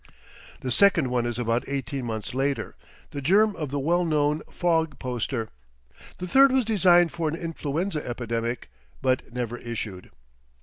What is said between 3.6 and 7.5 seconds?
the well known "Fog" poster; the third was designed for an